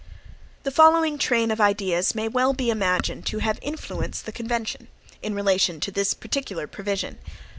[0.63, 4.87] The following train of ideas may well be imagined to have influenced the convention,
[5.21, 7.19] in relation to this particular provision.